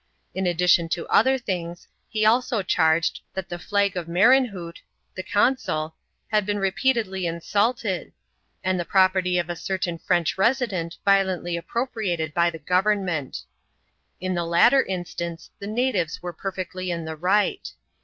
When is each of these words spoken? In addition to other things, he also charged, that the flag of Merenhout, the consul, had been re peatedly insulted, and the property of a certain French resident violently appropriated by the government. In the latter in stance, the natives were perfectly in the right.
In 0.33 0.47
addition 0.47 0.89
to 0.97 1.05
other 1.09 1.37
things, 1.37 1.87
he 2.09 2.25
also 2.25 2.63
charged, 2.63 3.19
that 3.35 3.49
the 3.49 3.59
flag 3.59 3.95
of 3.95 4.07
Merenhout, 4.07 4.77
the 5.13 5.21
consul, 5.21 5.93
had 6.29 6.43
been 6.43 6.57
re 6.57 6.71
peatedly 6.71 7.25
insulted, 7.25 8.11
and 8.63 8.79
the 8.79 8.83
property 8.83 9.37
of 9.37 9.47
a 9.47 9.55
certain 9.55 9.99
French 9.99 10.39
resident 10.39 10.97
violently 11.05 11.55
appropriated 11.55 12.33
by 12.33 12.49
the 12.49 12.57
government. 12.57 13.43
In 14.19 14.33
the 14.33 14.43
latter 14.43 14.81
in 14.81 15.05
stance, 15.05 15.51
the 15.59 15.67
natives 15.67 16.19
were 16.19 16.33
perfectly 16.33 16.89
in 16.89 17.05
the 17.05 17.15
right. 17.15 17.71